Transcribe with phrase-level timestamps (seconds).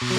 [0.00, 0.12] Welcome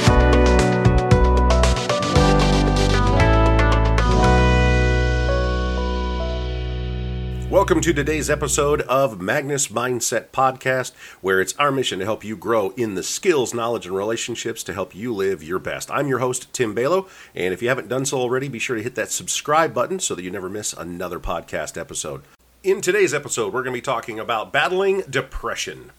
[7.79, 12.71] to today's episode of Magnus Mindset Podcast, where it's our mission to help you grow
[12.71, 15.89] in the skills, knowledge, and relationships to help you live your best.
[15.89, 18.83] I'm your host, Tim Balo, and if you haven't done so already, be sure to
[18.83, 22.23] hit that subscribe button so that you never miss another podcast episode.
[22.65, 25.93] In today's episode, we're going to be talking about battling depression.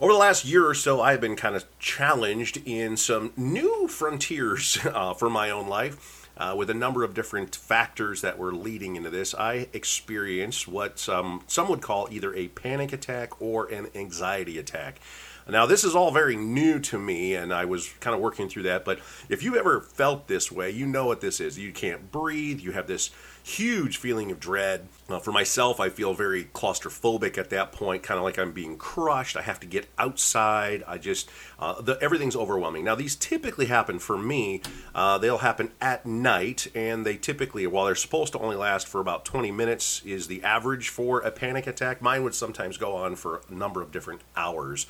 [0.00, 4.78] Over the last year or so, I've been kind of challenged in some new frontiers
[4.84, 8.94] uh, for my own life uh, with a number of different factors that were leading
[8.94, 13.88] into this, I experienced what some, some would call either a panic attack or an
[13.96, 15.00] anxiety attack.
[15.50, 18.64] Now, this is all very new to me, and I was kind of working through
[18.64, 18.84] that.
[18.84, 18.98] But
[19.30, 21.58] if you ever felt this way, you know what this is.
[21.58, 23.10] You can't breathe, you have this
[23.42, 24.86] huge feeling of dread.
[25.08, 28.76] Uh, for myself, I feel very claustrophobic at that point, kind of like I'm being
[28.76, 29.38] crushed.
[29.38, 30.84] I have to get outside.
[30.86, 32.84] I just, uh, the, everything's overwhelming.
[32.84, 34.60] Now, these typically happen for me,
[34.94, 39.00] uh, they'll happen at night, and they typically, while they're supposed to only last for
[39.00, 42.02] about 20 minutes, is the average for a panic attack.
[42.02, 44.86] Mine would sometimes go on for a number of different hours.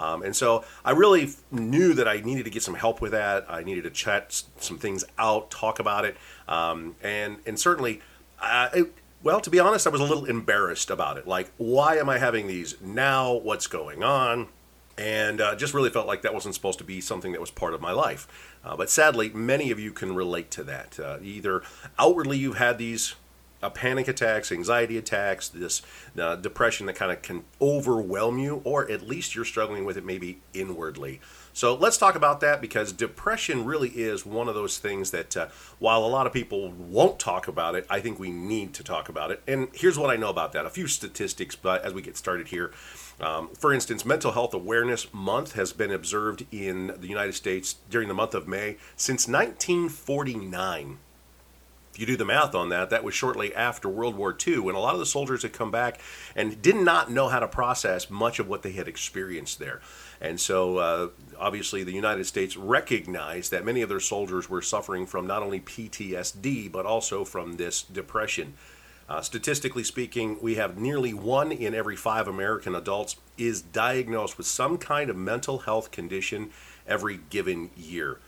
[0.00, 3.44] Um, and so I really knew that I needed to get some help with that.
[3.48, 6.16] I needed to chat some things out, talk about it,
[6.48, 8.00] um, and and certainly,
[8.40, 8.92] uh, it,
[9.22, 11.26] well, to be honest, I was a little embarrassed about it.
[11.26, 13.34] Like, why am I having these now?
[13.34, 14.48] What's going on?
[14.96, 17.74] And uh, just really felt like that wasn't supposed to be something that was part
[17.74, 18.26] of my life.
[18.64, 20.98] Uh, but sadly, many of you can relate to that.
[20.98, 21.62] Uh, either
[21.98, 23.14] outwardly you've had these
[23.62, 25.82] uh, panic attacks, anxiety attacks, this
[26.18, 30.04] uh, depression that kind of can overwhelm you, or at least you're struggling with it
[30.04, 31.20] maybe inwardly.
[31.52, 35.48] So let's talk about that because depression really is one of those things that, uh,
[35.78, 39.08] while a lot of people won't talk about it, I think we need to talk
[39.08, 39.42] about it.
[39.48, 42.48] And here's what I know about that a few statistics but as we get started
[42.48, 42.72] here.
[43.20, 48.08] Um, for instance, Mental Health Awareness Month has been observed in the United States during
[48.08, 50.98] the month of May since 1949
[52.00, 54.80] you do the math on that, that was shortly after World War II when a
[54.80, 56.00] lot of the soldiers had come back
[56.34, 59.80] and did not know how to process much of what they had experienced there.
[60.20, 61.08] And so, uh,
[61.38, 65.60] obviously, the United States recognized that many of their soldiers were suffering from not only
[65.60, 68.54] PTSD, but also from this depression.
[69.08, 74.46] Uh, statistically speaking, we have nearly one in every five American adults is diagnosed with
[74.46, 76.50] some kind of mental health condition
[76.86, 78.18] every given year.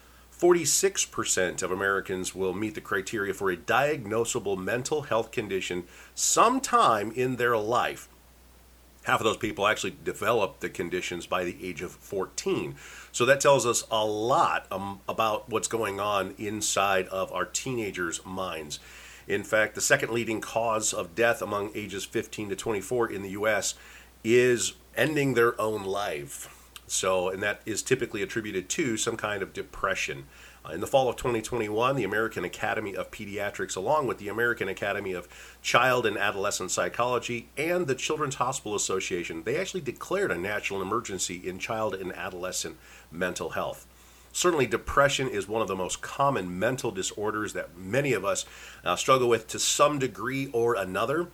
[0.42, 5.84] 46% of Americans will meet the criteria for a diagnosable mental health condition
[6.16, 8.08] sometime in their life.
[9.04, 12.74] Half of those people actually develop the conditions by the age of 14.
[13.12, 18.26] So that tells us a lot um, about what's going on inside of our teenagers'
[18.26, 18.80] minds.
[19.28, 23.30] In fact, the second leading cause of death among ages 15 to 24 in the
[23.30, 23.76] US
[24.24, 26.61] is ending their own life.
[26.86, 30.26] So, and that is typically attributed to some kind of depression.
[30.64, 34.68] Uh, in the fall of 2021, the American Academy of Pediatrics, along with the American
[34.68, 35.26] Academy of
[35.60, 41.36] Child and Adolescent Psychology and the Children's Hospital Association, they actually declared a national emergency
[41.36, 42.76] in child and adolescent
[43.10, 43.86] mental health.
[44.32, 48.46] Certainly, depression is one of the most common mental disorders that many of us
[48.84, 51.28] uh, struggle with to some degree or another.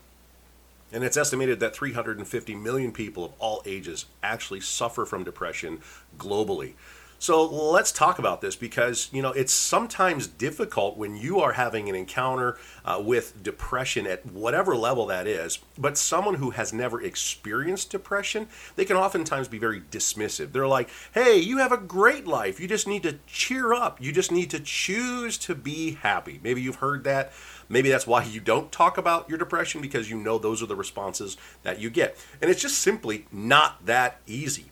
[0.93, 5.81] And it's estimated that 350 million people of all ages actually suffer from depression
[6.17, 6.75] globally.
[7.21, 11.89] So let's talk about this because you know it's sometimes difficult when you are having
[11.89, 15.59] an encounter uh, with depression at whatever level that is.
[15.77, 20.53] But someone who has never experienced depression, they can oftentimes be very dismissive.
[20.53, 22.61] They're like, "Hey, you have a great life.
[22.61, 24.01] You just need to cheer up.
[24.01, 27.33] You just need to choose to be happy." Maybe you've heard that.
[27.69, 30.77] Maybe that's why you don't talk about your depression because you know those are the
[30.77, 32.17] responses that you get.
[32.41, 34.67] And it's just simply not that easy.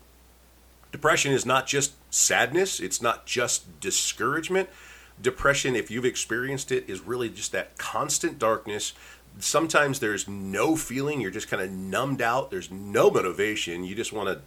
[0.91, 4.69] Depression is not just sadness, it's not just discouragement.
[5.21, 8.93] Depression, if you've experienced it, is really just that constant darkness.
[9.39, 14.13] Sometimes there's no feeling, you're just kind of numbed out, there's no motivation, you just
[14.13, 14.41] want to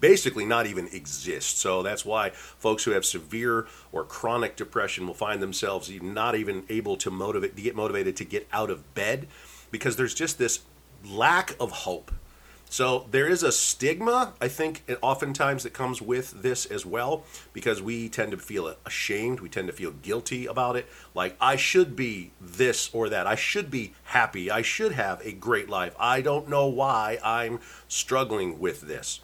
[0.00, 1.58] basically not even exist.
[1.58, 6.64] So that's why folks who have severe or chronic depression will find themselves not even
[6.68, 9.26] able to motivate to get motivated to get out of bed
[9.70, 10.60] because there's just this
[11.04, 12.10] lack of hope.
[12.72, 17.82] So there is a stigma, I think, oftentimes that comes with this as well, because
[17.82, 19.40] we tend to feel ashamed.
[19.40, 20.86] We tend to feel guilty about it.
[21.12, 23.26] Like, I should be this or that.
[23.26, 24.52] I should be happy.
[24.52, 25.96] I should have a great life.
[25.98, 27.58] I don't know why I'm
[27.88, 29.18] struggling with this.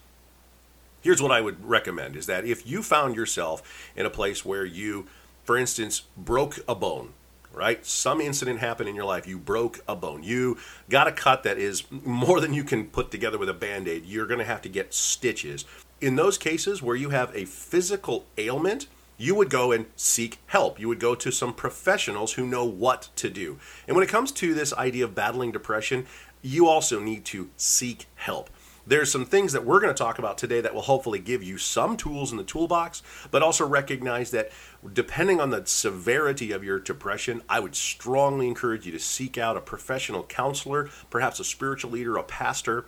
[1.06, 3.62] Here's what I would recommend is that if you found yourself
[3.94, 5.06] in a place where you,
[5.44, 7.12] for instance, broke a bone,
[7.52, 7.86] right?
[7.86, 9.24] Some incident happened in your life.
[9.24, 10.24] You broke a bone.
[10.24, 10.58] You
[10.90, 14.04] got a cut that is more than you can put together with a band aid.
[14.04, 15.64] You're going to have to get stitches.
[16.00, 20.80] In those cases where you have a physical ailment, you would go and seek help.
[20.80, 23.60] You would go to some professionals who know what to do.
[23.86, 26.04] And when it comes to this idea of battling depression,
[26.42, 28.50] you also need to seek help.
[28.88, 31.58] There's some things that we're going to talk about today that will hopefully give you
[31.58, 33.02] some tools in the toolbox,
[33.32, 34.52] but also recognize that
[34.92, 39.56] depending on the severity of your depression, I would strongly encourage you to seek out
[39.56, 42.84] a professional counselor, perhaps a spiritual leader, a pastor.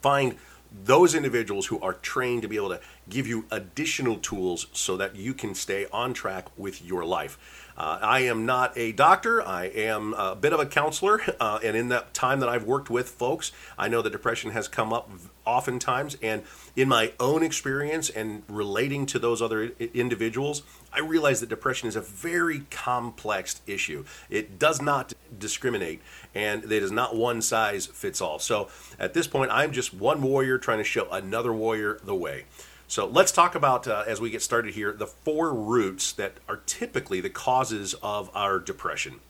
[0.00, 0.36] Find
[0.84, 2.80] those individuals who are trained to be able to
[3.10, 7.66] give you additional tools so that you can stay on track with your life.
[7.76, 9.40] Uh, I am not a doctor.
[9.40, 11.20] I am a bit of a counselor.
[11.40, 14.68] Uh, and in that time that I've worked with folks, I know that depression has
[14.68, 15.08] come up
[15.46, 16.18] oftentimes.
[16.22, 16.42] And
[16.76, 20.62] in my own experience and relating to those other individuals,
[20.92, 24.04] I realize that depression is a very complex issue.
[24.28, 26.02] It does not discriminate
[26.34, 28.38] and it is not one size fits all.
[28.38, 28.68] So
[28.98, 32.44] at this point, I'm just one warrior trying to show another warrior the way.
[32.90, 36.56] So let's talk about, uh, as we get started here, the four roots that are
[36.66, 39.20] typically the causes of our depression.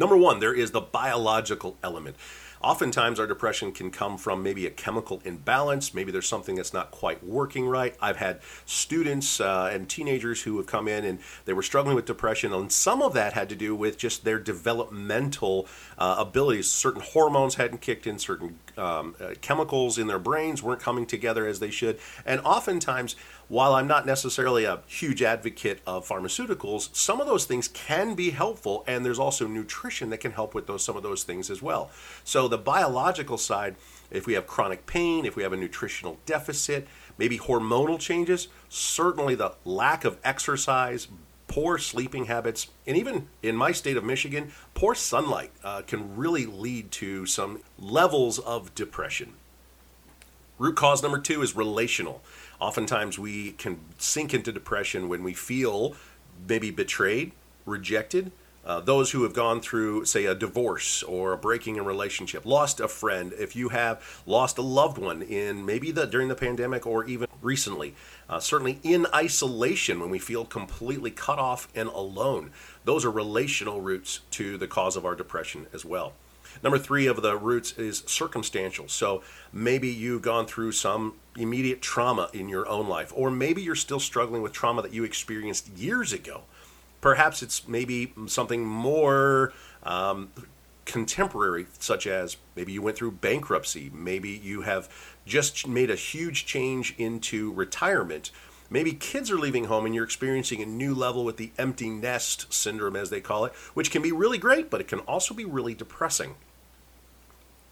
[0.00, 2.16] Number one, there is the biological element.
[2.62, 5.92] Oftentimes, our depression can come from maybe a chemical imbalance.
[5.92, 7.94] Maybe there's something that's not quite working right.
[8.00, 12.06] I've had students uh, and teenagers who have come in and they were struggling with
[12.06, 15.68] depression, and some of that had to do with just their developmental
[15.98, 16.70] uh, abilities.
[16.70, 21.46] Certain hormones hadn't kicked in, certain um, uh, chemicals in their brains weren't coming together
[21.46, 21.98] as they should.
[22.24, 23.16] And oftentimes,
[23.50, 28.30] while I'm not necessarily a huge advocate of pharmaceuticals, some of those things can be
[28.30, 31.60] helpful, and there's also nutrition that can help with those some of those things as
[31.60, 31.90] well.
[32.22, 33.74] So the biological side,
[34.08, 36.86] if we have chronic pain, if we have a nutritional deficit,
[37.18, 41.08] maybe hormonal changes, certainly the lack of exercise,
[41.48, 46.46] poor sleeping habits, and even in my state of Michigan, poor sunlight uh, can really
[46.46, 49.32] lead to some levels of depression.
[50.60, 52.22] Root cause number two is relational.
[52.60, 55.96] Oftentimes, we can sink into depression when we feel
[56.46, 57.32] maybe betrayed,
[57.66, 58.32] rejected,
[58.64, 62.78] uh, those who have gone through, say, a divorce or a breaking in relationship, lost
[62.78, 66.86] a friend, if you have lost a loved one in maybe the during the pandemic
[66.86, 67.94] or even recently,
[68.28, 72.50] uh, certainly in isolation when we feel completely cut off and alone,
[72.84, 76.12] those are relational roots to the cause of our depression as well.
[76.62, 78.88] Number three of the roots is circumstantial.
[78.88, 83.74] So maybe you've gone through some immediate trauma in your own life, or maybe you're
[83.74, 86.42] still struggling with trauma that you experienced years ago.
[87.00, 89.52] Perhaps it's maybe something more
[89.82, 90.30] um,
[90.84, 94.88] contemporary, such as maybe you went through bankruptcy, maybe you have
[95.24, 98.30] just made a huge change into retirement.
[98.72, 102.52] Maybe kids are leaving home and you're experiencing a new level with the empty nest
[102.52, 105.44] syndrome, as they call it, which can be really great, but it can also be
[105.44, 106.36] really depressing.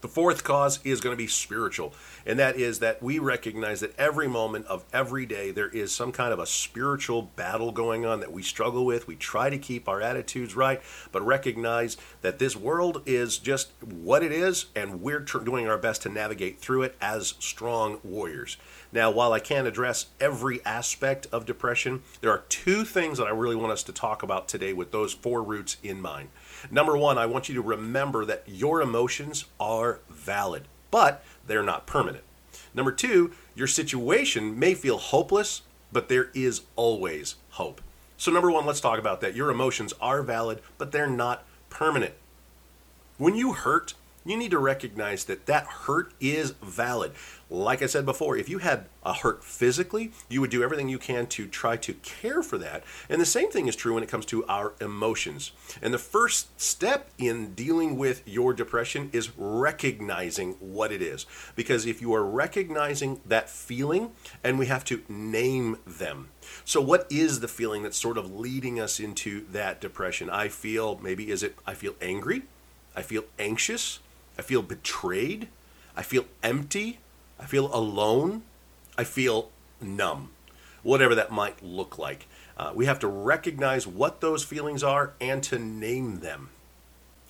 [0.00, 1.92] The fourth cause is going to be spiritual,
[2.24, 6.12] and that is that we recognize that every moment of every day there is some
[6.12, 9.08] kind of a spiritual battle going on that we struggle with.
[9.08, 10.80] We try to keep our attitudes right,
[11.10, 15.78] but recognize that this world is just what it is, and we're tr- doing our
[15.78, 18.56] best to navigate through it as strong warriors.
[18.92, 23.30] Now, while I can't address every aspect of depression, there are two things that I
[23.30, 26.28] really want us to talk about today with those four roots in mind.
[26.70, 31.86] Number one, I want you to remember that your emotions are valid, but they're not
[31.86, 32.24] permanent.
[32.74, 35.62] Number two, your situation may feel hopeless,
[35.92, 37.80] but there is always hope.
[38.16, 39.34] So, number one, let's talk about that.
[39.34, 42.14] Your emotions are valid, but they're not permanent.
[43.16, 43.94] When you hurt,
[44.28, 47.12] you need to recognize that that hurt is valid.
[47.50, 50.98] Like I said before, if you had a hurt physically, you would do everything you
[50.98, 52.84] can to try to care for that.
[53.08, 55.52] And the same thing is true when it comes to our emotions.
[55.80, 61.24] And the first step in dealing with your depression is recognizing what it is.
[61.56, 64.10] Because if you are recognizing that feeling,
[64.44, 66.28] and we have to name them.
[66.64, 70.28] So, what is the feeling that's sort of leading us into that depression?
[70.30, 72.42] I feel maybe is it I feel angry,
[72.96, 74.00] I feel anxious,
[74.38, 75.48] I feel betrayed.
[75.96, 77.00] I feel empty.
[77.40, 78.42] I feel alone.
[78.96, 80.30] I feel numb.
[80.82, 82.26] Whatever that might look like.
[82.56, 86.50] Uh, we have to recognize what those feelings are and to name them.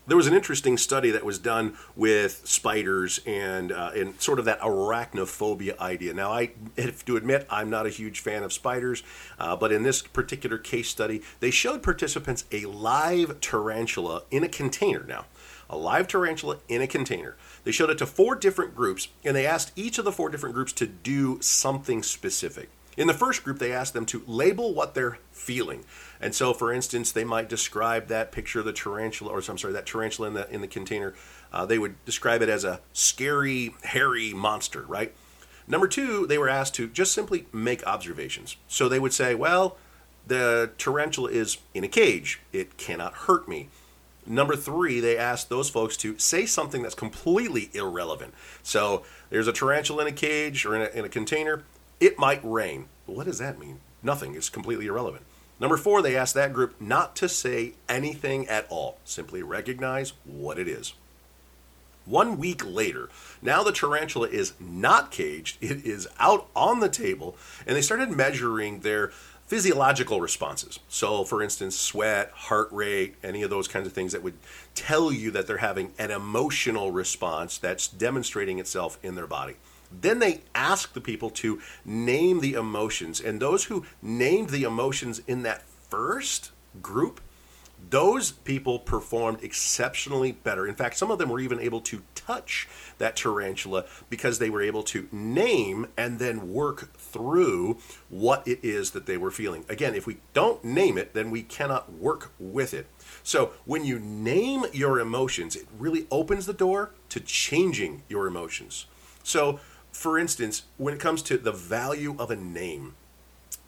[0.07, 4.47] There was an interesting study that was done with spiders and uh, and sort of
[4.47, 6.15] that arachnophobia idea.
[6.15, 9.03] Now, I have to admit I'm not a huge fan of spiders,
[9.39, 14.49] uh, but in this particular case study, they showed participants a live tarantula in a
[14.49, 15.05] container.
[15.07, 15.27] Now,
[15.71, 17.37] a live tarantula in a container.
[17.65, 20.55] They showed it to four different groups, and they asked each of the four different
[20.55, 22.71] groups to do something specific.
[22.97, 25.85] In the first group, they asked them to label what they're feeling.
[26.21, 29.73] And so, for instance, they might describe that picture of the tarantula, or I'm sorry,
[29.73, 31.15] that tarantula in the in the container.
[31.53, 35.15] Uh, they would describe it as a scary, hairy monster, right?
[35.69, 38.57] Number two, they were asked to just simply make observations.
[38.67, 39.77] So they would say, well,
[40.27, 43.69] the tarantula is in a cage, it cannot hurt me.
[44.29, 48.35] Number three, they asked those folks to say something that's completely irrelevant.
[48.63, 51.63] So there's a tarantula in a cage or in a, in a container.
[51.99, 52.87] It might rain.
[53.07, 53.81] What does that mean?
[54.03, 54.35] Nothing.
[54.35, 55.25] It's completely irrelevant.
[55.61, 60.59] Number four, they asked that group not to say anything at all, simply recognize what
[60.59, 60.95] it is.
[62.05, 63.11] One week later,
[63.43, 68.11] now the tarantula is not caged, it is out on the table, and they started
[68.11, 69.11] measuring their
[69.49, 70.79] physiological responses.
[70.89, 74.37] So, for instance, sweat, heart rate, any of those kinds of things that would
[74.75, 79.57] tell you that they're having an emotional response that's demonstrating itself in their body.
[79.91, 83.21] Then they ask the people to name the emotions.
[83.21, 86.53] And those who named the emotions in that first
[86.83, 87.21] group,
[87.91, 90.67] those people performed exceptionally better.
[90.67, 92.69] In fact, some of them were even able to touch
[92.99, 97.79] that tarantula because they were able to name and then work through
[98.11, 99.65] what it is that they were feeling.
[99.69, 102.87] Again, if we don't name it, then we cannot work with it.
[103.23, 108.87] So when you name your emotions, it really opens the door to changing your emotions.
[109.23, 109.61] So
[109.93, 112.95] for instance, when it comes to the value of a name,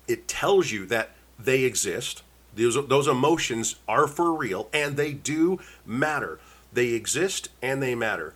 [0.06, 2.22] it tells you that they exist.
[2.54, 6.40] Those, those emotions are for real and they do matter.
[6.72, 8.34] They exist and they matter.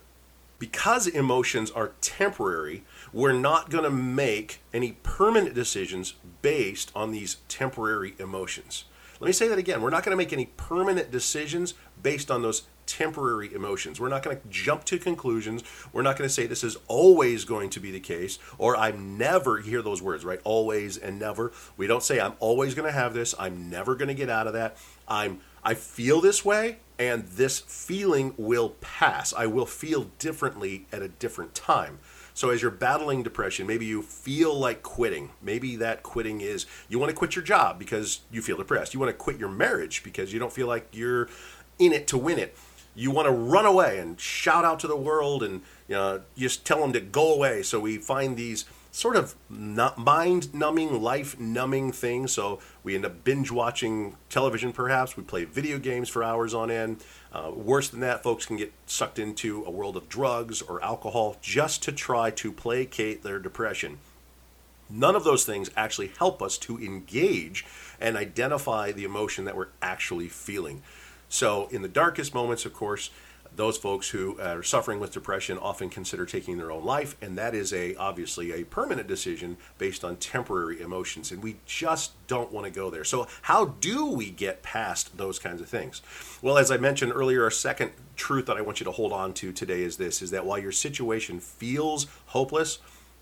[0.57, 7.37] Because emotions are temporary, we're not going to make any permanent decisions based on these
[7.49, 8.85] temporary emotions.
[9.19, 9.81] Let me say that again.
[9.81, 13.99] We're not going to make any permanent decisions based on those temporary emotions.
[13.99, 15.63] We're not going to jump to conclusions.
[15.93, 19.17] We're not going to say this is always going to be the case or I'm
[19.17, 20.39] never hear those words, right?
[20.43, 21.51] Always and never.
[21.77, 23.35] We don't say I'm always going to have this.
[23.37, 24.77] I'm never going to get out of that.
[25.07, 29.33] I'm I feel this way and this feeling will pass.
[29.33, 31.99] I will feel differently at a different time.
[32.35, 35.31] So as you're battling depression, maybe you feel like quitting.
[35.41, 38.93] Maybe that quitting is you want to quit your job because you feel depressed.
[38.93, 41.29] You want to quit your marriage because you don't feel like you're
[41.79, 42.57] in it to win it.
[42.95, 46.65] You want to run away and shout out to the world and you know, just
[46.65, 47.61] tell them to go away.
[47.61, 49.35] So we find these sort of
[49.97, 52.31] mind numbing, life numbing things.
[52.31, 55.17] So we end up binge watching television, perhaps.
[55.17, 57.03] We play video games for hours on end.
[57.33, 61.35] Uh, worse than that, folks can get sucked into a world of drugs or alcohol
[61.41, 63.97] just to try to placate their depression.
[64.89, 67.65] None of those things actually help us to engage
[67.99, 70.83] and identify the emotion that we're actually feeling.
[71.29, 73.09] So, in the darkest moments, of course,
[73.55, 77.55] those folks who are suffering with depression often consider taking their own life and that
[77.55, 82.65] is a obviously a permanent decision based on temporary emotions and we just don't want
[82.65, 83.03] to go there.
[83.03, 86.01] So how do we get past those kinds of things?
[86.41, 89.33] Well as i mentioned earlier our second truth that i want you to hold on
[89.33, 92.79] to today is this is that while your situation feels hopeless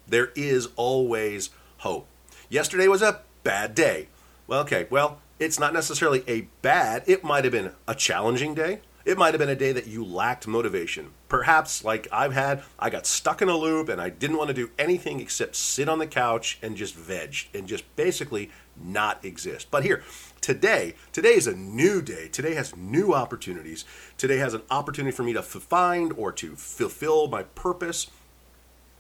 [0.08, 2.08] there is always hope.
[2.50, 4.08] Yesterday was a bad day.
[4.48, 8.80] Well okay well it's not necessarily a bad it might have been a challenging day
[9.06, 11.10] it might have been a day that you lacked motivation.
[11.28, 14.54] Perhaps, like I've had, I got stuck in a loop and I didn't want to
[14.54, 18.50] do anything except sit on the couch and just veg and just basically
[18.82, 19.68] not exist.
[19.70, 20.04] But here,
[20.40, 22.30] today, today is a new day.
[22.30, 23.84] Today has new opportunities.
[24.18, 28.08] Today has an opportunity for me to find or to fulfill my purpose.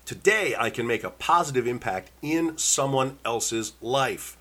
[0.03, 4.35] Today, I can make a positive impact in someone else's life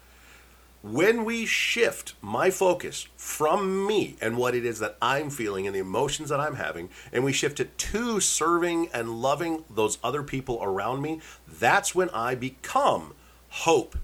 [0.83, 5.75] when we shift my focus from me and what it is that I'm feeling and
[5.75, 10.23] the emotions that I'm having, and we shift it to serving and loving those other
[10.23, 13.15] people around me, that's when I become
[13.49, 13.97] hope.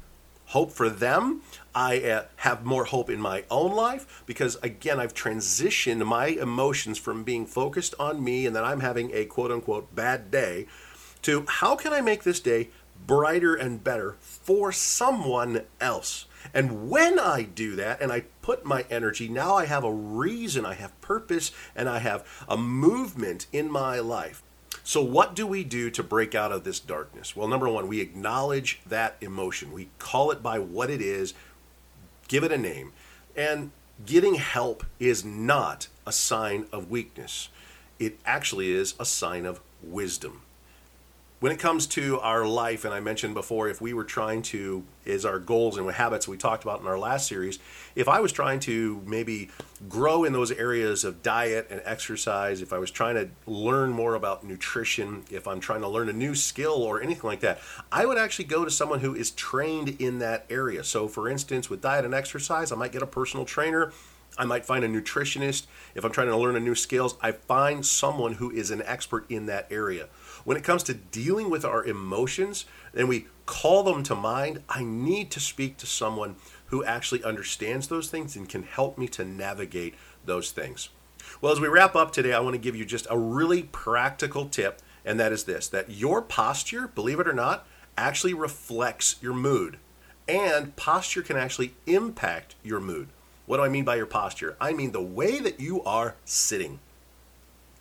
[0.46, 1.42] Hope for them.
[1.74, 6.96] I uh, have more hope in my own life because, again, I've transitioned my emotions
[6.96, 10.66] from being focused on me and that I'm having a quote unquote bad day
[11.22, 12.70] to how can I make this day
[13.06, 16.26] brighter and better for someone else?
[16.54, 20.64] And when I do that and I put my energy, now I have a reason,
[20.64, 24.42] I have purpose, and I have a movement in my life.
[24.84, 27.36] So, what do we do to break out of this darkness?
[27.36, 29.72] Well, number one, we acknowledge that emotion.
[29.72, 31.34] We call it by what it is,
[32.26, 32.92] give it a name.
[33.36, 33.70] And
[34.06, 37.50] getting help is not a sign of weakness,
[37.98, 40.42] it actually is a sign of wisdom
[41.40, 44.82] when it comes to our life, and I mentioned before, if we were trying to,
[45.04, 47.60] is our goals and habits we talked about in our last series,
[47.94, 49.50] if I was trying to maybe
[49.88, 54.16] grow in those areas of diet and exercise, if I was trying to learn more
[54.16, 57.60] about nutrition, if I'm trying to learn a new skill or anything like that,
[57.92, 60.82] I would actually go to someone who is trained in that area.
[60.82, 63.92] So, for instance, with diet and exercise, I might get a personal trainer
[64.36, 65.66] I might find a nutritionist.
[65.94, 69.28] If I'm trying to learn a new skills, I find someone who is an expert
[69.30, 70.08] in that area.
[70.48, 72.64] When it comes to dealing with our emotions
[72.94, 76.36] and we call them to mind, I need to speak to someone
[76.68, 80.88] who actually understands those things and can help me to navigate those things.
[81.42, 84.48] Well, as we wrap up today, I want to give you just a really practical
[84.48, 87.66] tip, and that is this that your posture, believe it or not,
[87.98, 89.76] actually reflects your mood.
[90.26, 93.08] And posture can actually impact your mood.
[93.44, 94.56] What do I mean by your posture?
[94.62, 96.80] I mean the way that you are sitting.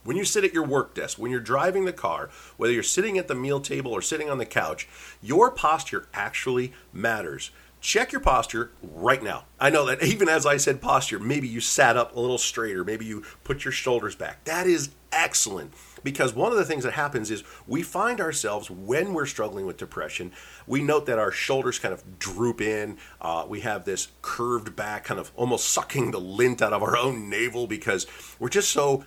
[0.07, 3.17] When you sit at your work desk, when you're driving the car, whether you're sitting
[3.17, 4.87] at the meal table or sitting on the couch,
[5.21, 7.51] your posture actually matters.
[7.81, 9.43] Check your posture right now.
[9.59, 12.85] I know that even as I said posture, maybe you sat up a little straighter,
[12.85, 14.45] maybe you put your shoulders back.
[14.45, 15.73] That is excellent
[16.05, 19.77] because one of the things that happens is we find ourselves when we're struggling with
[19.77, 20.31] depression
[20.67, 25.05] we note that our shoulders kind of droop in uh, we have this curved back
[25.05, 28.05] kind of almost sucking the lint out of our own navel because
[28.37, 29.05] we're just so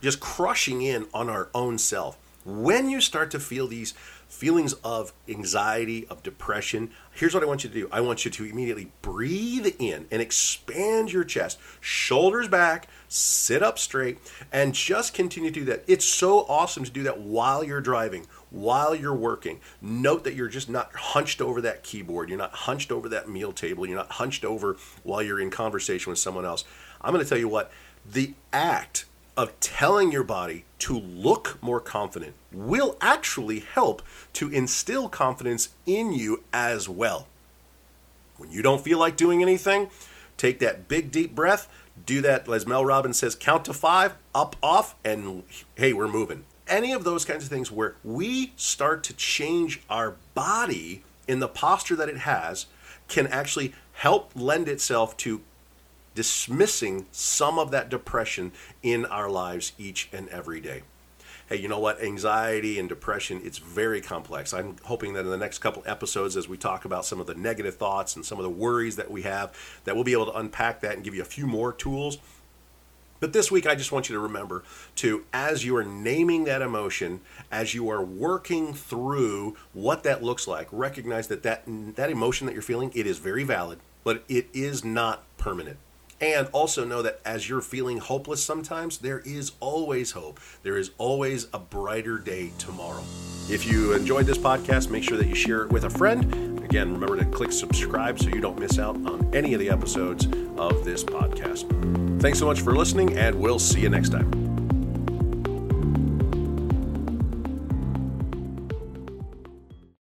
[0.00, 3.92] just crushing in on our own self when you start to feel these
[4.28, 7.88] feelings of anxiety, of depression, here's what I want you to do.
[7.90, 13.78] I want you to immediately breathe in and expand your chest, shoulders back, sit up
[13.78, 14.18] straight,
[14.52, 15.82] and just continue to do that.
[15.88, 19.60] It's so awesome to do that while you're driving, while you're working.
[19.80, 23.52] Note that you're just not hunched over that keyboard, you're not hunched over that meal
[23.52, 26.64] table, you're not hunched over while you're in conversation with someone else.
[27.00, 27.72] I'm going to tell you what,
[28.08, 29.06] the act
[29.36, 34.02] of telling your body to look more confident will actually help
[34.32, 37.26] to instill confidence in you as well.
[38.38, 39.90] When you don't feel like doing anything,
[40.36, 41.68] take that big deep breath,
[42.04, 45.42] do that, as Mel Robbins says, count to five, up, off, and
[45.76, 46.44] hey, we're moving.
[46.68, 51.48] Any of those kinds of things where we start to change our body in the
[51.48, 52.66] posture that it has
[53.08, 55.40] can actually help lend itself to
[56.16, 58.50] dismissing some of that depression
[58.82, 60.82] in our lives each and every day.
[61.48, 62.02] Hey, you know what?
[62.02, 64.52] Anxiety and depression, it's very complex.
[64.52, 67.36] I'm hoping that in the next couple episodes, as we talk about some of the
[67.36, 70.36] negative thoughts and some of the worries that we have, that we'll be able to
[70.36, 72.18] unpack that and give you a few more tools.
[73.20, 74.64] But this week, I just want you to remember
[74.96, 77.20] to, as you are naming that emotion,
[77.52, 81.62] as you are working through what that looks like, recognize that that,
[81.94, 85.78] that emotion that you're feeling, it is very valid, but it is not permanent.
[86.20, 90.40] And also know that as you're feeling hopeless sometimes, there is always hope.
[90.62, 93.02] There is always a brighter day tomorrow.
[93.48, 96.58] If you enjoyed this podcast, make sure that you share it with a friend.
[96.64, 100.26] Again, remember to click subscribe so you don't miss out on any of the episodes
[100.56, 102.20] of this podcast.
[102.20, 104.55] Thanks so much for listening, and we'll see you next time.